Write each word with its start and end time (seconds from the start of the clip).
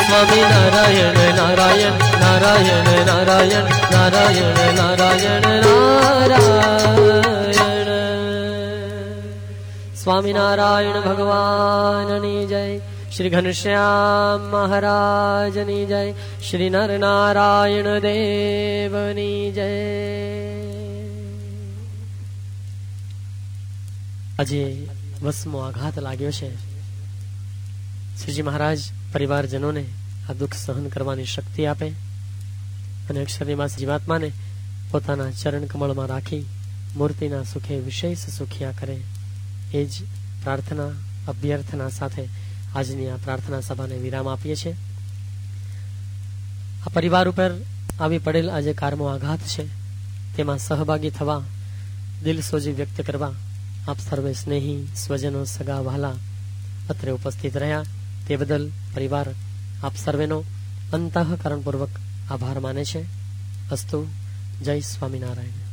સ્વામી 0.00 0.40
નારાયણ 0.40 1.34
નારાયણ 1.34 2.20
નારાયણ 2.20 3.06
નારાયણ 3.06 3.06
નારાયણ 3.06 3.64
નારાયણ 3.64 3.94
નારાયણ. 3.94 3.94
નારાયણ 3.94 4.74
નારાયણ 4.74 5.40
નારાયણ 5.40 5.40
નારાયણ 5.40 7.22
નારાયણ 7.22 9.94
સ્વામિનારાયણ 9.94 11.00
ભગવાનની 11.00 12.46
જય. 12.46 12.80
શ્રી 13.16 13.30
ઘનશ્યામ 13.30 14.50
મહારાજની 14.50 15.86
જય. 15.86 16.14
શ્રી 16.50 16.70
નર 16.70 16.98
નારાયણ 16.98 17.98
દેવની 17.98 19.52
જય. 19.52 19.62
આજે 24.38 24.88
વસમો 25.22 25.58
આઘાત 25.58 25.98
લાગ્યો 25.98 26.30
છે. 26.30 26.77
શ્રીજી 28.18 28.42
મહારાજ, 28.42 28.78
પરિવારજનોને 29.12 29.84
આ 30.30 30.32
દુઃખ 30.32 30.54
સહન 30.54 30.88
કરવાની 30.88 31.24
શક્તિ 31.24 31.66
આપે 31.66 31.88
અને 33.10 33.20
અક્ષરનીમાં 33.20 33.68
જીવાત્માને 33.68 34.32
પોતાના 34.90 35.30
ચરણ 35.30 35.64
કમળમાં 35.64 36.06
રાખી 36.06 36.46
મૂર્તિના 36.96 37.42
સુખે 37.42 37.78
વિશેષ 37.78 38.18
સુખિયા 38.18 38.72
કરે. 38.72 39.00
એ 39.74 39.84
જ 39.84 39.92
પ્રાર્થના, 40.42 40.90
અભ્યર્થના 41.28 41.88
સાથે 41.88 42.28
આજની 42.76 43.08
આ 43.08 43.16
પ્રાર્થના 43.16 43.60
સભાને 43.60 43.96
વિરામ 43.96 44.28
આપીએ 44.28 44.56
છીએ. 44.56 44.76
આ 46.86 46.88
પરિવાર 46.88 47.28
ઉપર 47.28 47.50
આવી 48.00 48.18
પડેલ 48.18 48.50
આજે 48.50 48.72
કારમો 48.72 49.04
આઘાત 49.04 49.38
છે, 49.38 49.68
તેમાં 50.36 50.58
સહભાગી 50.58 51.10
થવા, 51.10 51.42
દિલ 52.24 52.40
સોજી 52.40 52.72
વ્યક્ત 52.72 53.00
કરવા, 53.00 53.32
આપ 53.88 53.98
સર્વે 54.00 54.32
સ્નેહી, 54.32 54.86
સ્વજનો, 54.96 55.44
સગા 55.44 55.80
વહાલા 55.80 56.14
અત્રે 56.90 57.10
ઉપસ્થિત 57.10 57.56
રહ્યા. 57.56 57.84
તે 58.28 58.36
બદલ 58.36 58.70
પરિવાર 58.94 59.26
આપ 59.82 59.96
સર્વેનો 59.96 60.44
અંતઃકરણપૂર્વક 60.92 61.88
આભાર 62.30 62.60
માને 62.60 62.84
છે. 62.84 63.02
અસ્તુ 63.70 64.06
જય 64.62 64.80
સ્વામિનારાયણ. 64.80 65.67